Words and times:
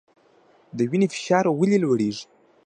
د 0.77 0.79
وینې 0.89 1.07
فشار 1.13 1.45
ولې 1.51 1.77
لوړیږي؟ 1.83 2.23